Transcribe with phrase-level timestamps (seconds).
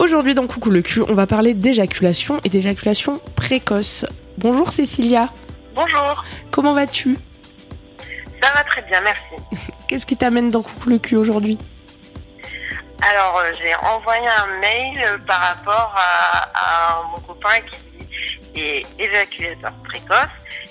[0.00, 4.06] Aujourd'hui dans Coucou le cul, on va parler d'éjaculation et d'éjaculation précoce.
[4.38, 5.28] Bonjour Cécilia.
[5.74, 7.18] Bonjour, Comment vas-tu?
[8.42, 9.20] Ça va très bien, merci.
[9.88, 11.58] Qu'est-ce qui t'amène dans Coucou le cul aujourd'hui?
[13.02, 17.60] Alors, euh, j'ai envoyé un mail par rapport à, à mon copain
[18.54, 20.30] qui est éjaculateur précoce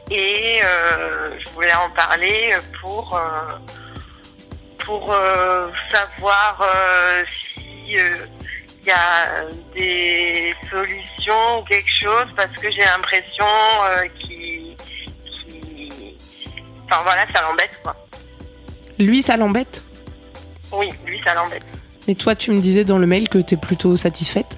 [0.09, 3.57] et euh, je voulais en parler pour, euh,
[4.79, 6.67] pour euh, savoir
[7.29, 7.95] si
[8.81, 9.25] il y a
[9.75, 13.45] des solutions ou quelque chose parce que j'ai l'impression
[13.85, 14.75] euh, qu'il...
[16.85, 17.95] Enfin voilà, ça l'embête quoi.
[18.97, 19.81] Lui, ça l'embête?
[20.71, 21.63] Oui, lui ça l'embête.
[22.07, 24.57] Mais toi, tu me disais dans le mail que t'es plutôt satisfaite?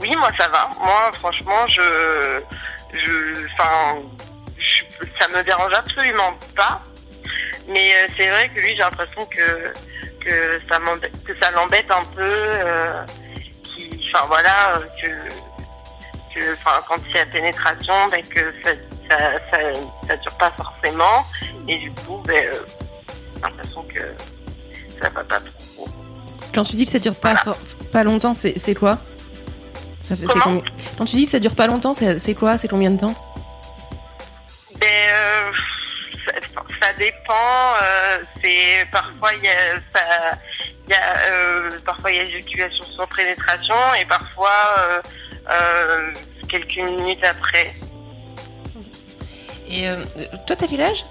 [0.00, 0.70] Oui, moi ça va.
[0.82, 2.40] Moi, franchement, je,
[2.92, 3.96] je, enfin,
[4.58, 4.84] je-
[5.20, 6.82] ça me dérange absolument pas.
[7.70, 9.72] Mais euh, c'est vrai que lui, j'ai l'impression que
[10.24, 12.24] que ça m'embête, que ça l'embête un peu.
[12.26, 13.02] Euh,
[14.12, 16.46] enfin voilà, euh, que
[16.86, 18.70] quand il y a pénétration, ben que ça
[19.08, 19.18] ça,
[19.50, 19.58] ça,
[20.08, 21.24] ça dure pas forcément.
[21.68, 22.52] Et du coup, ben, euh,
[23.36, 24.00] j'ai l'impression que
[25.00, 25.88] ça va pas trop.
[26.54, 27.34] Quand tu dis que ça dure pas,
[27.92, 28.98] pas longtemps, c'est c'est quoi?
[30.02, 30.44] Ça fait, c'est Comment?
[30.44, 30.64] combien-
[30.98, 32.58] Quand tu dis que ça dure pas longtemps, c'est c'est quoi?
[32.58, 33.14] C'est combien de temps?
[34.80, 35.50] Ben, euh,
[36.24, 36.32] ça,
[36.80, 37.74] ça dépend.
[37.82, 40.38] euh, c'est parfois il y a, ça,
[40.88, 44.50] y a euh, parfois il y a éjaculation sans pénétration et parfois
[45.50, 46.12] euh,
[46.48, 47.72] quelques minutes après.
[49.68, 49.86] Et
[50.46, 51.04] toi, t'as quel âge?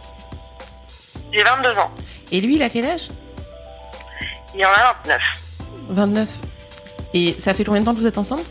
[1.32, 1.92] J'ai 22 ans.
[2.32, 3.08] Et lui, il a quel âge?
[4.54, 5.22] Il en a 29.
[5.90, 6.30] 29.
[7.14, 8.42] Et ça fait combien de temps que vous êtes ensemble?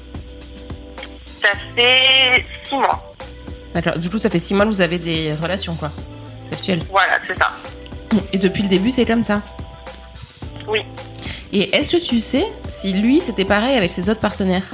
[1.26, 3.14] Ça fait 6 mois.
[3.74, 3.98] D'accord.
[3.98, 5.90] Du coup, ça fait 6 mois que vous avez des relations, quoi.
[6.90, 7.52] Voilà, c'est ça.
[8.32, 9.42] Et depuis le début, c'est comme ça.
[10.66, 10.80] Oui.
[11.52, 14.66] Et est-ce que tu sais si lui, c'était pareil avec ses autres partenaires?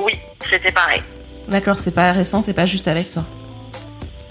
[0.00, 0.18] Oui,
[0.48, 1.02] c'était pareil.
[1.48, 3.24] D'accord, c'est pas récent, c'est pas juste avec toi.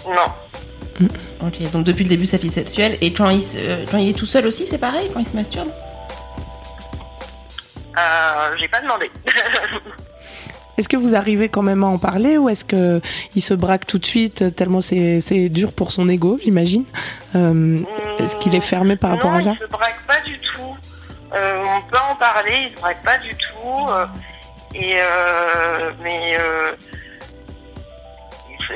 [0.08, 1.08] Non.
[1.42, 2.98] Ok, donc depuis le début, sa vie sexuelle.
[3.02, 5.36] Et quand il, euh, quand il est tout seul aussi, c'est pareil quand il se
[5.36, 5.70] masturbe?
[7.98, 9.10] Euh, j'ai pas demandé.
[10.80, 13.02] Est-ce que vous arrivez quand même à en parler ou est-ce que
[13.36, 16.86] il se braque tout de suite tellement c'est dur pour son ego, j'imagine
[17.36, 17.78] Euh,
[18.18, 20.76] Est-ce qu'il est fermé par rapport non, à ça il se braque pas du tout.
[21.34, 23.86] Euh, on peut en parler, il se braque pas du tout.
[23.90, 24.06] euh,
[24.74, 24.98] et
[26.02, 26.38] mais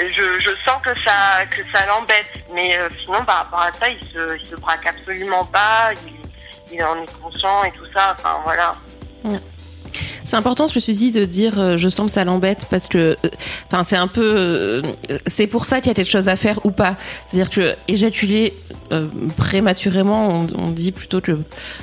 [0.09, 2.31] je, je sens que ça que ça l'embête.
[2.53, 5.91] Mais euh, sinon, par rapport à ça, il se, il se braque absolument pas.
[6.07, 8.15] Il, il en est conscient et tout ça.
[8.17, 8.71] Enfin voilà.
[10.23, 12.87] C'est important, je me suis dit, de dire euh, je sens que ça l'embête parce
[12.87, 13.29] que, euh,
[13.71, 14.81] enfin, c'est un peu, euh,
[15.27, 16.95] c'est pour ça qu'il y a quelque chose à faire ou pas.
[17.27, 18.53] C'est-à-dire que éjaculer
[18.91, 19.07] euh,
[19.37, 21.37] prématurément, on, on dit plutôt que,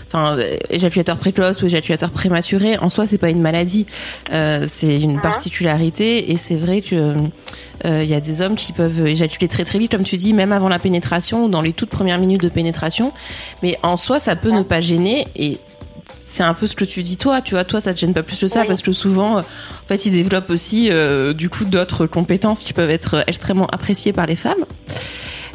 [0.09, 0.37] enfin,
[0.71, 3.87] éjaculateur précoce ou éjaculateur prématuré, en soi, c'est pas une maladie,
[4.33, 5.21] Euh, c'est une Mhm.
[5.21, 6.97] particularité et c'est vrai que.
[7.85, 10.33] euh, Il y a des hommes qui peuvent éjaculer très très vite, comme tu dis,
[10.35, 13.11] même avant la pénétration ou dans les toutes premières minutes de pénétration.
[13.63, 15.57] Mais en soi, ça peut ne pas gêner et
[16.33, 18.23] c'est un peu ce que tu dis toi, tu vois, toi ça te gêne pas
[18.23, 18.67] plus que ça Oui.
[18.69, 22.73] parce que souvent, euh, en fait, ils développent aussi euh, du coup d'autres compétences qui
[22.73, 24.65] peuvent être extrêmement appréciées par les femmes.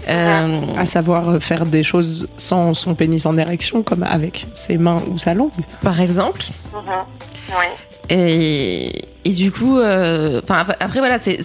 [0.08, 5.02] Euh, À savoir faire des choses sans son pénis en érection, comme avec ses mains
[5.10, 5.50] ou sa langue.
[5.82, 6.42] par exemple.
[6.74, 6.82] Mhm.
[7.50, 7.66] Oui.
[8.10, 11.40] Et, et du coup, euh, enfin après, voilà, c'est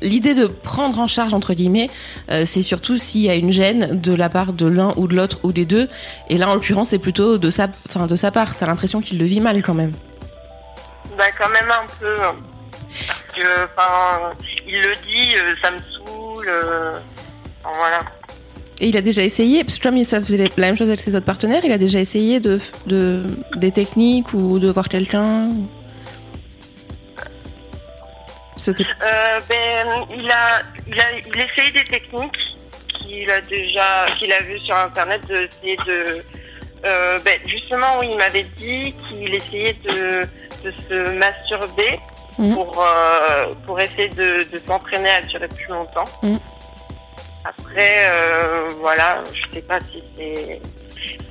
[0.00, 1.90] l'idée de prendre en charge entre guillemets,
[2.30, 5.16] euh, c'est surtout s'il y a une gêne de la part de l'un ou de
[5.16, 5.88] l'autre ou des deux.
[6.30, 8.56] Et là, en l'occurrence, c'est plutôt de sa, enfin de sa part.
[8.56, 9.92] T'as l'impression qu'il le vit mal quand même.
[11.18, 12.16] Bah quand même un peu.
[13.08, 14.32] Parce que, enfin,
[14.68, 16.50] il le dit, euh, ça me saoule.
[17.64, 18.00] voilà.
[18.78, 21.00] Et il a déjà essayé, parce que comme il ça faisait la même chose avec
[21.00, 23.24] ses autres partenaires, il a déjà essayé de, de
[23.56, 25.48] des techniques ou de voir quelqu'un.
[29.02, 32.36] Euh, ben, il a, il a, il essayé des techniques
[32.98, 36.24] qu'il a déjà, qu'il a vu sur internet, d'essayer de,
[36.84, 40.22] euh, ben, justement, oui, il m'avait dit qu'il essayait de,
[40.64, 41.98] de se masturber
[42.38, 42.54] Mhm.
[42.54, 46.04] pour, euh, pour essayer de, de s'entraîner à durer plus longtemps.
[46.22, 46.38] Mhm.
[47.46, 48.10] Après,
[48.80, 50.60] voilà, je sais pas si c'est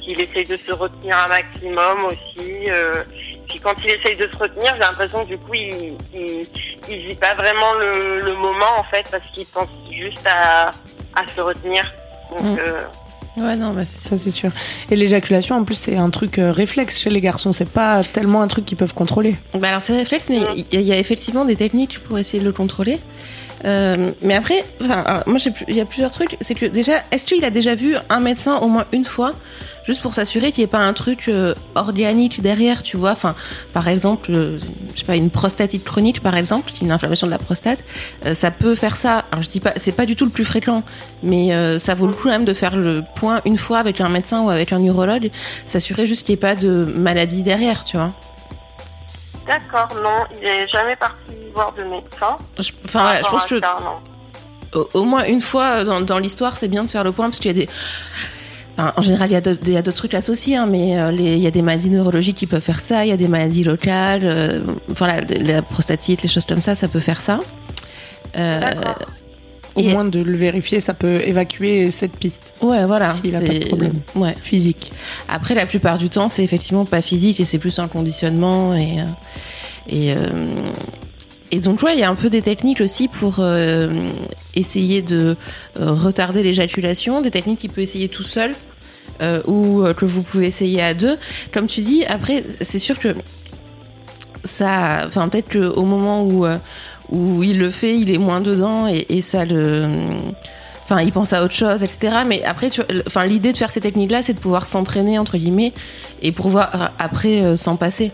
[0.01, 2.67] s'il essaye de se retenir un maximum aussi.
[3.47, 6.47] Puis quand il essaye de se retenir, j'ai l'impression que du coup, il, il,
[6.89, 10.69] il vit pas vraiment le, le moment en fait, parce qu'il pense juste à,
[11.15, 11.91] à se retenir.
[12.31, 12.57] Donc, Mhm.
[12.59, 12.81] euh,
[13.37, 14.49] Ouais, non, bah, c'est Ça, c'est sûr.
[14.89, 17.51] Et l'éjaculation, en plus, c'est un truc euh, réflexe chez les garçons.
[17.51, 19.35] C'est pas tellement un truc qu'ils peuvent contrôler.
[19.55, 22.17] Bah alors c'est réflexe, mais il y, a- il y a effectivement des techniques pour
[22.17, 22.97] essayer de le contrôler.
[23.65, 25.37] Euh, mais après, enfin, alors, moi
[25.67, 26.37] il y a plusieurs trucs.
[26.39, 29.33] C'est que déjà, est-ce qu'il a déjà vu un médecin au moins une fois,
[29.85, 33.35] juste pour s'assurer qu'il n'y ait pas un truc euh, organique derrière, tu vois Enfin,
[33.73, 34.57] par exemple, euh,
[34.93, 37.79] je sais pas, une prostatite chronique, par exemple, qui est une inflammation de la prostate,
[38.25, 39.25] euh, ça peut faire ça.
[39.31, 40.83] Alors je dis pas, c'est pas du tout le plus fréquent,
[41.23, 44.09] mais ça vaut le coup quand même de faire le point une fois avec un
[44.09, 45.29] médecin ou avec un urologue,
[45.65, 48.11] s'assurer juste qu'il n'y ait pas de maladie derrière, tu vois.
[49.47, 51.15] D'accord, non, il est jamais parti
[51.53, 52.37] voir de médecin.
[52.57, 53.55] Je- Enfin, voilà, je pense que
[54.73, 57.37] au, au moins une fois dans, dans l'histoire, c'est bien de faire le point parce
[57.39, 57.69] qu'il y a des.
[58.77, 61.47] Enfin, en général, il y a d'autres- trucs associés, hein, mais euh, les- il y
[61.47, 64.61] a des maladies neurologiques qui peuvent faire ça, il y a des maladies locales, euh,
[65.45, 67.39] la prostatite, les choses comme ça, ça peut faire ça.
[68.37, 68.59] Euh.
[69.75, 73.13] Au Et- moins de le vérifier, ça peut évacuer cette piste ouais, voilà.
[73.13, 73.99] S'il a pas de problème.
[74.15, 74.35] Ouais.
[74.41, 74.93] physique.
[75.27, 78.97] Après, la plupart du temps, c'est effectivement pas physique et c'est plus un conditionnement et
[79.89, 80.13] et
[81.55, 84.09] et donc ouais, il y a un peu des techniques aussi pour euh,
[84.55, 85.37] essayer de
[85.79, 88.51] euh, retarder l'éjaculation, des techniques qu'il peut essayer tout seul
[89.21, 91.15] euh, ou que vous pouvez essayer à deux.
[91.53, 93.15] Comme tu dis, après, c'est sûr que
[94.43, 96.45] ça, enfin peut-être qu'au moment où
[97.09, 99.87] où il le fait, il est moins dedans et, et ça le
[100.83, 102.69] enfin il pense à autre chose etc mais après
[103.07, 105.73] enfin l'idée de faire ces techniques là c'est de pouvoir s'entraîner entre guillemets
[106.21, 108.11] et pouvoir après s'en passer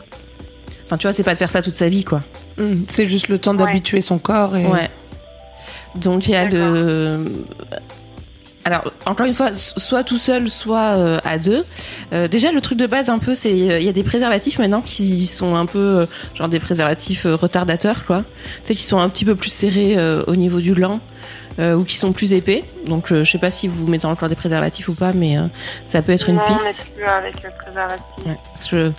[0.91, 2.21] enfin tu vois c'est pas de faire ça toute sa vie quoi.
[2.57, 4.89] Mm, C'est juste le temps d'habituer son corps et ouais.
[5.95, 7.31] Donc il y a le
[8.65, 11.63] alors encore une fois soit tout seul soit euh, à deux.
[12.13, 14.59] Euh, déjà le truc de base un peu c'est euh, il y a des préservatifs
[14.59, 16.05] maintenant qui sont un peu euh,
[16.35, 18.23] genre des préservatifs euh, retardateurs quoi.
[18.63, 20.99] Tu sais qui sont un petit peu plus serrés euh, au niveau du gland
[21.62, 24.28] euh, ou qui sont plus épais donc euh, je sais pas si vous mettez encore
[24.28, 25.44] des préservatifs ou pas mais euh,
[25.88, 28.04] ça peut être une non, on piste n'est plus avec le préservatif.
[28.25, 28.94] Ouais, parce que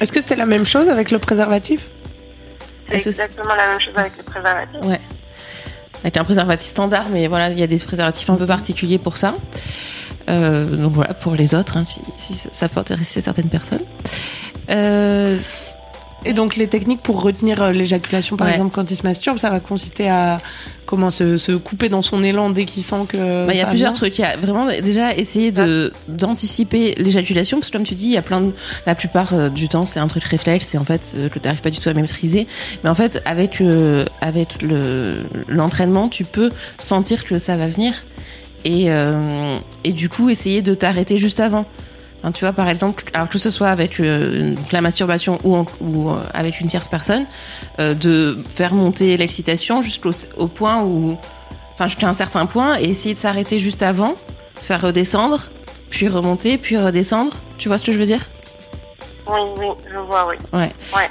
[0.00, 1.88] Est-ce que c'était la même chose avec le préservatif?
[2.88, 4.80] C'est Est-ce que- exactement la même chose avec le préservatif.
[4.84, 5.00] Ouais.
[6.02, 9.16] Avec un préservatif standard, mais voilà, il y a des préservatifs un peu particuliers pour
[9.16, 9.34] ça.
[10.28, 12.00] Euh, donc voilà, pour les autres, hein, si,
[12.34, 13.84] si ça peut intéresser certaines personnes.
[14.70, 15.38] Euh,
[16.24, 18.52] Et donc les techniques pour retenir euh, l'éjaculation, par Ouais.
[18.54, 20.38] exemple, quand il se masturbe, ça va consister à
[20.86, 23.16] comment se, se couper dans son élan dès qu'il sent que.
[23.46, 24.18] bah, il y a plusieurs vient trucs.
[24.18, 28.12] Il y a vraiment déjà essayer de d'anticiper l'éjaculation, parce que comme tu dis, il
[28.12, 28.52] y a plein de,
[28.86, 31.44] la plupart euh, du temps, c'est un truc réflexe, c'est en fait euh, que tu
[31.46, 32.46] n'arrives pas du tout à maîtriser.
[32.84, 37.94] Mais en fait, avec euh, avec le l'entraînement, tu peux sentir que ça va venir
[38.64, 41.64] et euh, et du coup essayer de t'arrêter juste avant.
[42.22, 45.66] Enfin, tu vois, par exemple, alors que ce soit avec euh, la masturbation ou, en-
[45.80, 47.26] ou euh, avec une tierce personne,
[47.80, 51.16] euh, de faire monter l'excitation jusqu'au au point où,
[51.74, 54.14] enfin, jusqu'à un certain point, et essayer de s'arrêter juste avant,
[54.54, 55.48] faire redescendre,
[55.90, 57.32] puis remonter, puis redescendre.
[57.58, 58.24] Tu vois ce que je veux dire?
[59.26, 60.36] Oui, oui, je vois, oui.
[60.52, 60.70] Ouais.
[60.94, 61.10] Ouais.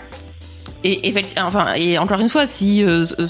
[0.84, 3.28] Et enfin, et encore une fois, si euh, euh,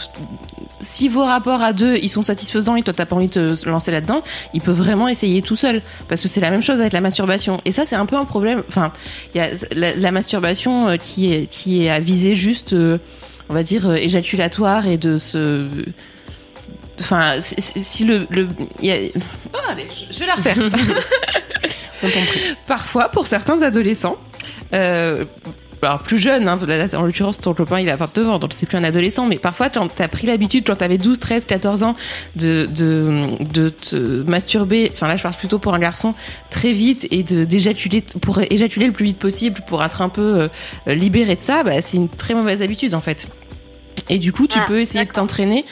[0.80, 3.70] si vos rapports à deux ils sont satisfaisants et toi t'as pas envie de te
[3.70, 6.94] lancer là-dedans, il peut vraiment essayer tout seul parce que c'est la même chose avec
[6.94, 7.62] la masturbation.
[7.66, 8.64] Et ça c'est un peu un problème.
[8.68, 8.94] Enfin,
[9.34, 12.98] il y a la, la masturbation euh, qui est qui est à viser juste, euh,
[13.50, 15.68] on va dire éjaculatoire et de se
[17.00, 18.48] Enfin, si, le, le
[18.80, 18.96] il y a...
[19.54, 20.58] Oh, allez, je je vais la refaire.
[22.68, 24.18] Parfois, pour certains adolescents,
[24.74, 25.26] euh,
[25.84, 26.60] alors plus jeune, hein,
[26.96, 29.70] en l'occurrence ton copain il a 22 ans donc c'est plus un adolescent mais parfois
[29.70, 31.96] quand t'as pris l'habitude quand t'avais 12, 13, 14 ans
[32.36, 33.22] de, de,
[33.54, 33.96] de te
[34.30, 36.14] masturber, enfin là je parle plutôt pour un garçon,
[36.50, 40.48] très vite et d'éjaculer pour éjaculer le plus vite possible pour être un peu
[40.88, 43.28] euh, libéré de ça, bah, c'est une très mauvaise habitude en fait.
[44.10, 45.64] Et du coup, tu Ah, peux essayer de t'entraîner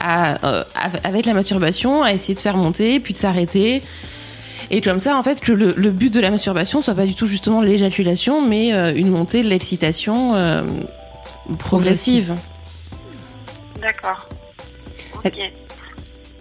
[0.00, 3.82] à, euh, av- avec la masturbation, à essayer de faire monter, puis de s'arrêter.
[4.70, 7.14] Et comme ça, en fait, que le, le but de la masturbation soit pas du
[7.14, 10.62] tout justement l'éjaculation, mais euh, une montée de l'excitation euh,
[11.58, 12.34] progressive.
[13.80, 14.28] D'accord.
[15.24, 15.38] Ok.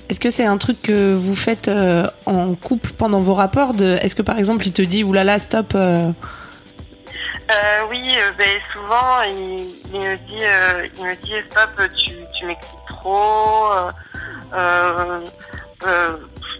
[0.09, 3.97] Est-ce que c'est un truc que vous faites euh, en couple pendant vos rapports de...
[4.01, 6.11] Est-ce que par exemple il te dit oulala stop euh,
[7.51, 7.53] Euh,
[7.89, 8.01] oui,
[8.37, 10.43] ben, souvent il, il me dit,
[10.97, 13.71] il me dit stop, tu, tu m'excites trop.
[15.85, 16.17] Euh,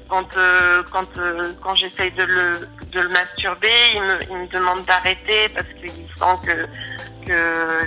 [0.08, 2.54] quand euh, quand euh, quand j'essaye de le
[2.92, 6.68] de le masturber, il me, demande d'arrêter parce qu'il sent que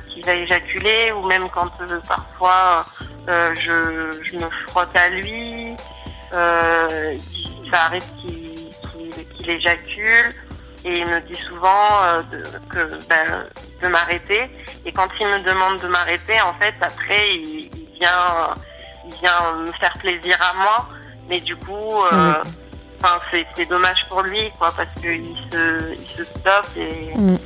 [0.08, 1.70] qu'il va éjaculer ou même quand
[2.08, 2.84] parfois
[3.28, 5.76] je je me frotte à lui,
[6.32, 10.34] ça arrive qu'il éjacule
[10.84, 13.46] et il me dit souvent de, que ben,
[13.80, 14.50] de m'arrêter.
[14.84, 18.54] Et quand il me demande de m'arrêter en fait après il vient
[19.06, 20.97] il vient me faire plaisir à moi
[21.28, 22.42] mais du coup euh, Ah
[23.00, 23.20] enfin
[23.56, 27.38] c'est dommage pour lui quoi parce que il se il se stoppe et Mm.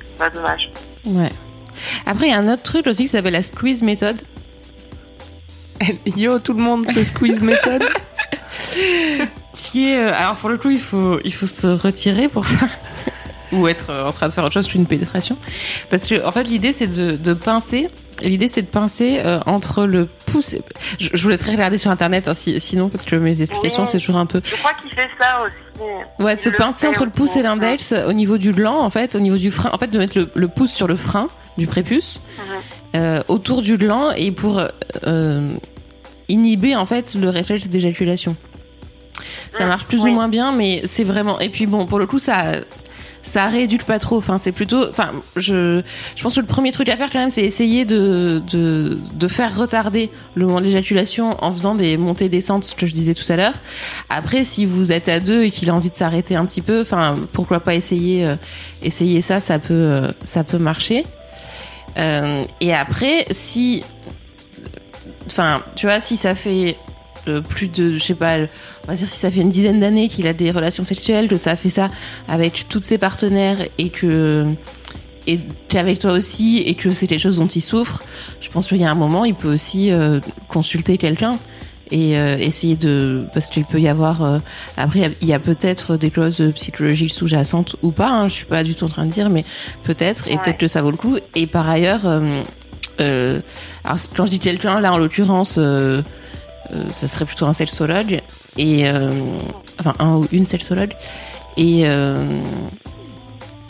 [0.00, 0.70] c'est pas dommage
[1.04, 1.30] Ouais.
[2.06, 4.20] Après, il y a un autre truc aussi qui s'appelle la squeeze méthode.
[6.16, 7.84] Yo, tout le monde, c'est squeeze méthode.
[9.54, 12.66] Qui est, euh, alors pour le coup, il faut, il faut se retirer pour ça.
[13.52, 15.36] Ou être euh, en train de faire autre chose qu'une pénétration.
[15.88, 17.88] Parce que, en fait, l'idée, c'est de, de pincer.
[18.22, 20.54] L'idée, c'est de pincer euh, entre le pouce.
[20.54, 20.62] et-
[20.98, 23.88] Je, je vous laisserai regarder sur internet, hein, si- sinon, parce que mes explications, Oui.
[23.92, 24.40] c'est toujours un peu.
[24.44, 25.54] je crois qu'il fait ça aussi
[26.18, 29.14] Ouais, de se pincer entre le pouce et l'index au niveau du gland, en fait,
[29.14, 29.70] au niveau du frein.
[29.72, 33.00] En fait, de mettre le, le pouce sur le frein du prépuce, Mhm.
[33.00, 34.60] euh, autour du gland, et pour
[35.06, 35.48] euh,
[36.28, 38.34] inhiber, en fait, le réflexe d'éjaculation.
[39.52, 40.10] Ça marche plus oui.
[40.10, 41.38] ou moins bien, mais c'est vraiment.
[41.40, 42.52] Et puis bon, pour le coup, ça.
[43.28, 44.16] Ça rééduque pas trop.
[44.16, 44.88] Enfin, c'est plutôt.
[44.88, 45.82] Enfin, je,
[46.16, 49.28] je pense que le premier truc à faire quand même, c'est essayer de, de, de
[49.28, 53.12] faire retarder le moment de l'éjaculation en faisant des montées descentes, ce que je disais
[53.12, 53.52] tout à l'heure.
[54.08, 56.80] Après, si vous êtes à deux et qu'il a envie de s'arrêter un petit peu,
[56.80, 58.36] enfin, pourquoi pas essayer, euh,
[58.82, 61.04] essayer ça, ça peut, euh, ça peut marcher.
[61.98, 63.84] Euh, et après, si,
[65.26, 66.76] enfin, tu vois, si ça fait
[67.40, 68.38] plus de, je sais pas,
[68.84, 71.36] on va dire si ça fait une dizaine d'années qu'il a des relations sexuelles, que
[71.36, 71.88] ça a fait ça
[72.28, 74.46] avec toutes ses partenaires et que
[75.26, 78.00] et qu'avec toi aussi et que c'est quelque chose dont il souffre,
[78.40, 81.36] je pense qu'il y a un moment, il peut aussi euh, consulter quelqu'un
[81.90, 84.38] et euh, essayer de parce qu'il peut y avoir euh,
[84.76, 88.62] après il y a- peut-être des clauses psychologiques sous-jacentes ou pas hein, je suis pas
[88.62, 89.42] du tout en train de dire mais
[89.84, 90.38] peut-être et Ouais.
[90.42, 92.42] peut-être que ça vaut le coup et par ailleurs euh,
[93.00, 93.40] euh,
[93.84, 96.02] alors quand je dis quelqu'un là en l'occurrence euh, euh,
[96.90, 98.20] ça serait plutôt un sexologue
[98.56, 99.10] et euh,
[99.78, 100.92] enfin un ou une sexologue
[101.56, 102.40] et euh,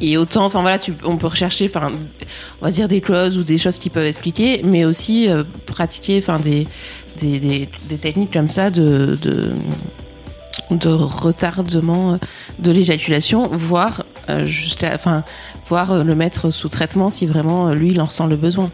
[0.00, 1.92] et autant enfin voilà on peut rechercher enfin
[2.60, 6.18] on va dire des clauses ou des choses qui peuvent expliquer mais aussi euh, pratiquer
[6.18, 6.66] enfin des,
[7.20, 9.52] des, des techniques comme ça de de
[10.70, 12.16] de retardement euh,
[12.58, 15.24] de l'éjaculation voire euh, jusqu'à enfin
[15.72, 18.70] euh, le mettre sous traitement si vraiment euh, lui il en ressent le besoin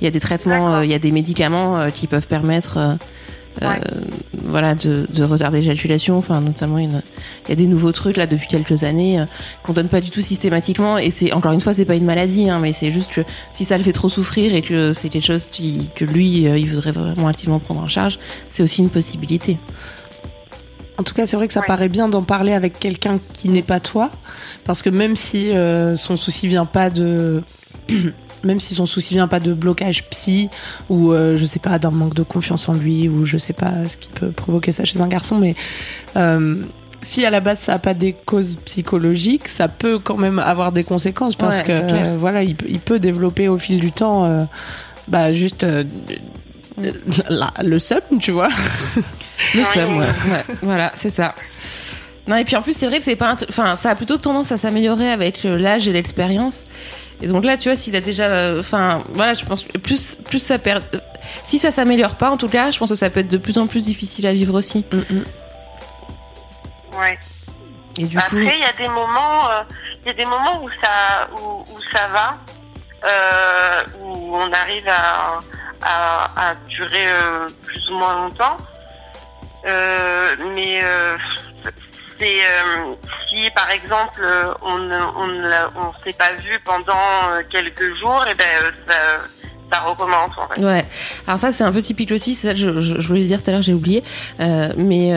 [0.00, 2.76] il y a des traitements euh, il y a des médicaments euh, qui peuvent permettre
[2.78, 2.94] euh,
[3.62, 3.68] Ouais.
[3.92, 4.00] euh,
[4.46, 7.00] voilà de, de retarder l'éjaculation enfin notamment il y, a,
[7.46, 9.26] il y a des nouveaux trucs là depuis quelques années euh,
[9.62, 12.50] qu'on donne pas du tout systématiquement et c'est encore une fois c'est pas une maladie
[12.50, 13.20] hein, mais c'est juste que
[13.52, 16.58] si ça le fait trop souffrir et que c'est quelque chose qui, que lui euh,
[16.58, 19.56] il voudrait vraiment activement prendre en charge c'est aussi une possibilité
[20.98, 21.66] En tout cas, c'est vrai que ça Ouais.
[21.68, 24.10] paraît bien d'en parler avec quelqu'un qui n'est pas toi,
[24.64, 27.42] parce que même si euh, son souci vient pas de,
[28.44, 30.48] même si son souci vient pas de blocage psy
[30.88, 33.86] ou euh, je sais pas d'un manque de confiance en lui ou je sais pas
[33.86, 35.54] ce qui peut provoquer ça chez un garçon, mais
[36.16, 36.56] euh,
[37.02, 40.72] si à la base ça a pas des causes psychologiques, ça peut quand même avoir
[40.72, 43.92] des conséquences parce Ouais, que euh, voilà, il, peut- il peut développer au fil du
[43.92, 44.40] temps, euh,
[45.08, 45.84] bah juste euh,
[47.28, 48.48] la- le seum, tu vois.
[49.54, 50.04] Le seum, ouais.
[50.04, 50.54] ouais.
[50.62, 51.34] Voilà, c'est ça.
[52.26, 53.36] Non, et puis en plus, c'est vrai que c'est pas.
[53.48, 56.64] Enfin, ça a plutôt tendance à s'améliorer avec l'âge et l'expérience.
[57.24, 58.24] Et donc là, tu vois, s'il a déjà.
[58.24, 60.84] euh, Enfin, voilà, je pense que plus, plus ça perd.
[60.94, 60.98] euh,
[61.44, 63.56] Si ça s'améliore pas, en tout cas, je pense que ça peut être de plus
[63.56, 64.84] en plus difficile à vivre aussi.
[66.98, 67.18] ouais
[67.98, 68.36] Et du Après, coup.
[68.36, 69.62] il y a des moments, euh,
[70.02, 72.36] il y a des moments où ça, où, où ça va,
[74.02, 75.38] où on arrive à,
[75.82, 77.06] à, à durer
[77.64, 78.56] plus ou moins longtemps.
[80.54, 80.82] Mais
[82.24, 82.94] c'est euh,
[83.28, 85.50] si par exemple euh, on ne
[86.04, 89.16] s'est pas vu pendant euh, quelques jours, et ben euh,
[89.70, 90.60] ça, recommence en fait.
[90.64, 90.84] Ouais.
[91.26, 93.62] Alors ça c'est un peu typique aussi, ça je, voulais le dire tout à l'heure,
[93.62, 94.04] j'ai oublié.
[94.40, 95.10] Euh, mais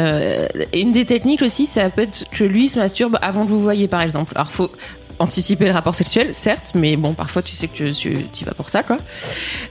[0.74, 3.88] une des techniques aussi, ça peut être que lui se masturbe avant que vous voyez
[3.88, 4.34] par exemple.
[4.36, 4.72] Alors faut
[5.20, 8.70] anticiper le rapport sexuel, certes, mais bon parfois tu sais que tu, tu vas pour
[8.70, 8.98] ça quoi.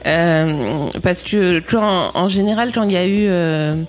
[0.04, 3.86] Parce que en général quand il y a eu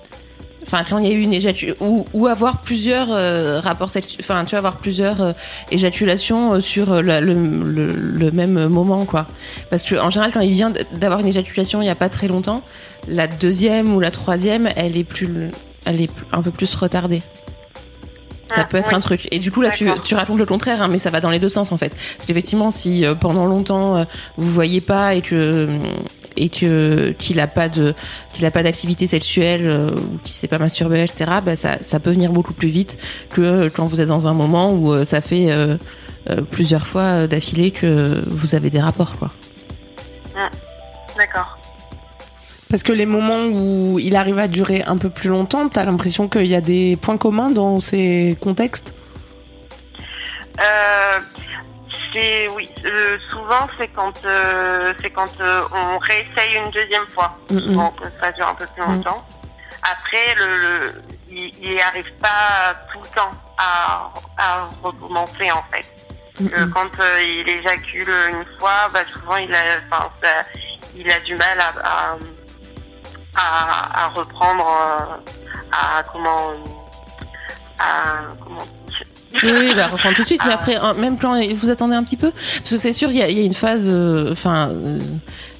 [0.70, 4.20] Enfin, quand il y a eu une éjaculation, ou, ou avoir plusieurs euh, rapports sexuels,
[4.20, 5.32] enfin, tu vois, avoir plusieurs euh,
[5.70, 9.26] éjaculations euh, sur la- le, le, le même moment, quoi.
[9.70, 12.28] Parce que en général, quand il vient d'avoir une éjaculation il y a pas très
[12.28, 12.60] longtemps,
[13.08, 15.50] la deuxième ou la troisième, elle est plus,
[15.86, 17.22] elle est un peu plus retardée.
[18.48, 18.94] Ça Ah, peut être oui.
[18.94, 19.28] un truc.
[19.30, 21.38] Et du coup, là, tu, tu racontes le contraire, hein, mais ça va dans les
[21.38, 21.94] deux sens, en fait.
[22.16, 24.04] Parce qu'effectivement, si euh, pendant longtemps, euh,
[24.38, 25.78] vous voyez pas et que
[26.38, 27.94] et que qu'il a pas de
[28.32, 31.30] qu'il a pas d'activité sexuelle euh, ou qu'il s'est pas masturbé, etc.
[31.44, 32.98] Bah, ça ça peut venir beaucoup plus vite
[33.30, 35.48] que euh, quand vous êtes dans un moment où euh, ça fait
[36.50, 39.30] plusieurs fois d'affilée que vous avez des rapports, quoi.
[41.16, 41.58] D'accord.
[42.70, 46.28] Parce que les moments où il arrive à durer un peu plus longtemps, t'as l'impression
[46.28, 48.92] qu'il y a des points communs dans ces contextes?
[50.58, 51.18] Euh,
[52.12, 57.36] c'est oui, euh, souvent c'est quand euh, c'est quand euh, on réessaye une deuxième fois,
[57.50, 57.90] Mm, mm.
[58.00, 59.26] que ça dure un peu plus longtemps.
[59.82, 65.86] Après, le, le- il il arrive pas tout le temps à, à recommencer en fait.
[66.72, 69.58] Quand il éjacule une fois, bah, souvent il a,
[69.90, 70.46] enfin, ça-
[70.96, 72.16] il a du mal à, à,
[73.36, 74.68] à, à reprendre,
[75.72, 76.52] à comment,
[77.78, 78.66] à comment.
[79.42, 80.40] Oui, oui, bah, reprendre tout de suite.
[80.46, 83.18] Mais après, même quand vous attendez un petit peu, parce que c'est sûr, il y
[83.18, 83.86] y a une phase.
[83.88, 84.98] euh, Enfin, euh,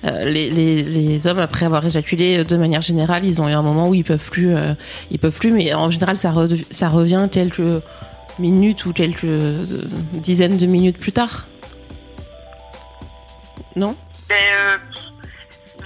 [0.05, 3.53] euh, les, les, les hommes après avoir éjaculé, euh, de manière générale, ils ont eu
[3.53, 4.75] un moment où ils peuvent plus, euh,
[5.11, 5.53] ils peuvent plus.
[5.53, 7.83] Mais en général, ça, redev- ça revient quelques
[8.39, 9.27] minutes ou quelques
[10.15, 11.47] dizaines de minutes plus tard.
[13.77, 13.95] Non?
[14.29, 14.37] Ben,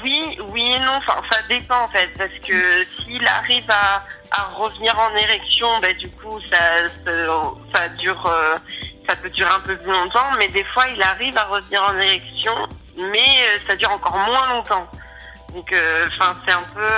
[0.03, 0.95] oui, oui et non.
[0.97, 5.97] Enfin, ça dépend en fait, parce que s'il arrive à, à revenir en érection, ben
[5.97, 7.11] du coup, ça, ça,
[7.75, 8.55] ça dure, euh,
[9.09, 10.33] ça peut durer un peu plus longtemps.
[10.39, 12.55] Mais des fois, il arrive à revenir en érection,
[12.99, 14.87] mais euh, ça dure encore moins longtemps.
[15.55, 16.89] Donc, euh, enfin, c'est un peu,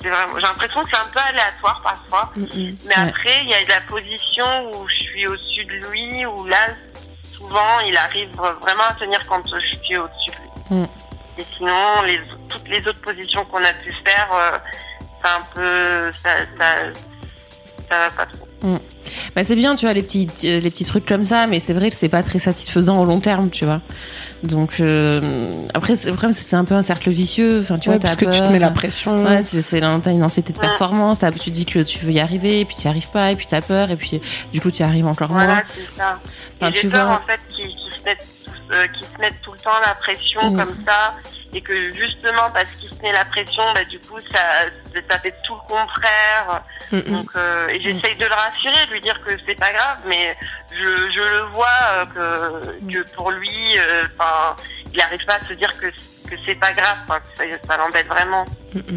[0.00, 0.34] c'est vraiment.
[0.36, 2.30] J'ai l'impression que c'est un peu aléatoire parfois.
[2.36, 2.46] Mais
[2.86, 3.08] Ouais.
[3.08, 6.68] après, il y a la position où je suis au-dessus de lui, où là,
[7.30, 10.80] souvent, il arrive vraiment à tenir quand je suis au-dessus de lui.
[10.80, 10.86] Mm.
[11.38, 12.18] Et sinon, les,
[12.48, 14.58] toutes les autres positions qu'on a pu faire, euh,
[15.22, 16.74] c'est un peu, ça, ça,
[17.88, 18.78] ça va pas trop.
[19.36, 21.72] Bah c'est bien, tu vois, les petits, euh, les petits trucs comme ça, mais c'est
[21.72, 23.80] vrai que c'est pas très satisfaisant au long terme, tu vois.
[24.42, 27.60] Donc euh, après, c'est- le problème, c'est que c'est un peu un cercle vicieux.
[27.60, 29.24] Enfin, tu Ouais, vois, parce que tu te mets la pression.
[29.24, 32.74] Ouais, c'est une anxiété de performance, tu dis que tu veux y arriver, et puis
[32.76, 34.20] tu y arrives pas, et puis t'as peur, et puis
[34.52, 35.44] du coup tu y arrives encore moins.
[35.44, 36.18] Voilà, c'est ça.
[36.60, 38.37] Enfin, Et j'ai tu peur, vois- en fait, qu'ils qu'ils se mettent tous-
[38.70, 40.56] euh, qu'ils se mettent tout le temps la pression Mm.
[40.56, 41.14] comme ça.
[41.54, 44.40] Et que justement, parce qu'ils se mettent la pression, bah, du coup, ça,
[45.10, 46.62] ça fait tout le contraire.
[46.92, 47.02] Mm, mm.
[47.04, 50.36] Donc, euh, et j'essaye de le rassurer, de lui dire que c'est pas grave, mais
[50.70, 52.04] je, je le vois euh,
[52.86, 54.56] que, que pour lui, euh, enfin,
[54.92, 58.06] il arrive pas à se dire que, que c'est pas grave, que ça, ça l'embête
[58.06, 58.44] vraiment.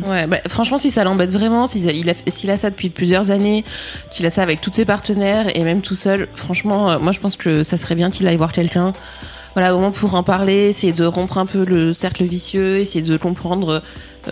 [0.06, 3.64] Ouais, bah, franchement, si ça l'embête vraiment, s'il a, il a, ça depuis plusieurs années,
[4.12, 7.20] qu'il a ça avec tous ses partenaires et même tout seul, franchement, euh, moi je
[7.20, 8.92] pense que ça serait bien qu'il aille voir quelqu'un.
[9.54, 13.04] Voilà, au moins pour en parler, essayer de rompre un peu le cercle vicieux, essayer
[13.04, 13.82] de comprendre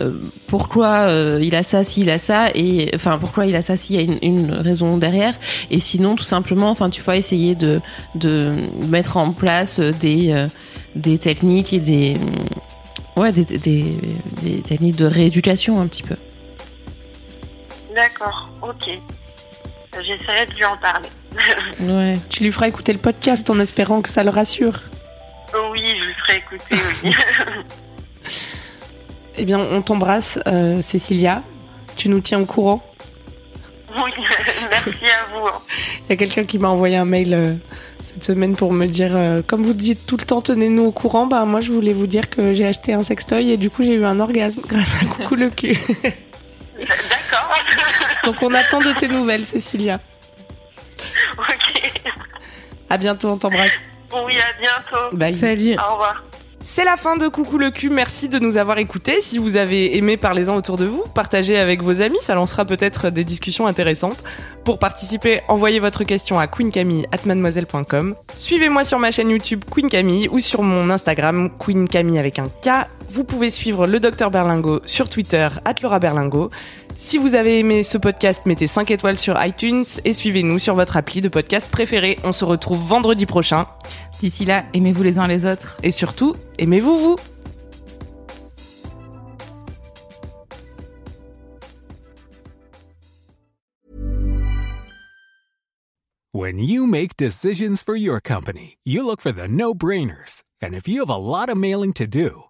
[0.00, 0.12] euh,
[0.46, 3.96] pourquoi euh, il a ça, s'il a ça, et enfin pourquoi il a ça, s'il
[3.96, 5.34] y a une, une raison derrière.
[5.70, 7.80] Et sinon, tout simplement, enfin tu vois, essayer de
[8.14, 8.54] de
[8.88, 10.46] mettre en place des euh,
[10.94, 12.16] des techniques et des
[13.16, 13.84] ouais des, des,
[14.42, 16.16] des techniques de rééducation un petit peu.
[17.94, 18.98] D'accord, ok.
[19.96, 21.08] J'essaierai de lui en parler.
[21.80, 22.18] Ouais.
[22.28, 24.80] Tu lui feras écouter le podcast en espérant que ça le rassure.
[25.72, 27.14] Oui, je lui ferai écouter, oui.
[29.36, 31.42] Eh bien, on t'embrasse, euh, Cécilia.
[31.96, 32.82] Tu nous tiens au courant.
[33.96, 34.10] oui,
[34.70, 35.46] merci à vous.
[35.46, 35.60] hein.
[36.04, 37.54] Il y a quelqu'un qui m'a envoyé un mail euh,
[38.02, 41.26] cette semaine pour me dire, euh, comme vous dites tout le temps, tenez-nous au courant.
[41.26, 43.94] Bah moi, je voulais vous dire que j'ai acheté un sextoy et du coup, j'ai
[43.94, 45.78] eu un orgasme grâce à Coucou le cul.
[46.02, 47.54] D'accord.
[48.24, 50.00] Donc, on attend de tes nouvelles, Cécilia.
[51.38, 51.92] ok.
[52.90, 53.70] À bientôt, on t'embrasse.
[54.12, 55.16] Oui, à bientôt.
[55.16, 55.36] Bye.
[55.36, 55.76] Salut.
[55.78, 56.24] Au revoir.
[56.62, 57.88] C'est la fin de Coucou le cul.
[57.88, 59.22] Merci de nous avoir écoutés.
[59.22, 61.04] Si vous avez aimé, parlez-en autour de vous.
[61.14, 62.18] Partagez avec vos amis.
[62.20, 64.22] Ça lancera peut-être des discussions intéressantes.
[64.62, 68.14] Pour participer, envoyez votre question à queencamille@mademoiselle.com.
[68.36, 72.48] Suivez-moi sur ma chaîne YouTube Queen Camille ou sur mon Instagram Queen Camille avec un
[72.48, 72.86] K.
[73.10, 75.48] Vous pouvez suivre le Docteur Berlingo sur Twitter
[75.82, 76.48] Laura Berlingo.
[76.94, 80.96] Si vous avez aimé ce podcast, mettez 5 étoiles sur iTunes et suivez-nous sur votre
[80.96, 82.20] appli de podcast préféré.
[82.22, 83.66] On se retrouve vendredi prochain.
[84.20, 85.76] D'ici là, aimez-vous les uns les autres.
[85.82, 87.16] Et surtout, aimez-vous vous
[96.32, 100.44] When you make decisions for your company, you look for the no brainers.
[100.62, 102.49] And if you have a lot of mailing to do,